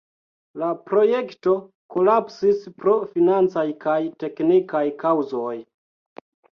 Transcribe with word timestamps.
La 0.61 0.69
projekto 0.91 1.53
kolapsis 1.97 2.65
pro 2.81 2.97
financaj 3.13 3.69
kaj 3.87 4.01
teknikaj 4.27 4.87
kaŭzoj. 5.07 5.57